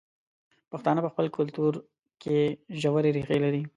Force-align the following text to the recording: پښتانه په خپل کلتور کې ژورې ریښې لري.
پښتانه 0.71 0.99
په 1.03 1.09
خپل 1.13 1.25
کلتور 1.37 1.73
کې 2.21 2.37
ژورې 2.81 3.09
ریښې 3.15 3.37
لري. 3.45 3.61